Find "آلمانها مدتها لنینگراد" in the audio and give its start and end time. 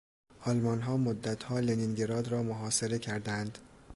0.45-2.27